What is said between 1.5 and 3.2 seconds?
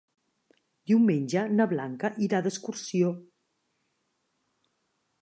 na Blanca irà d'excursió.